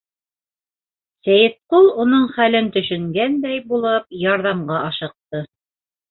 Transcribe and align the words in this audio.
Сәйетҡол 1.27 1.89
уның 2.03 2.23
хәлен 2.37 2.69
төшөнгәндәй 2.77 3.59
булып 3.73 4.07
ярҙамға 4.23 4.79
ашыҡты. 4.87 5.43